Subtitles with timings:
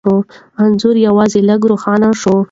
[0.63, 2.39] انځور یوازې لږ روښانه شوی،